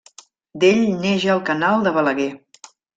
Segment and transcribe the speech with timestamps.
[0.63, 2.31] D'ell neix el Canal de Balaguer.